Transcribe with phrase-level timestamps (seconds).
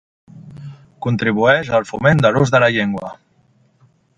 [1.07, 3.13] Contribueix al foment de l'ús de la llengua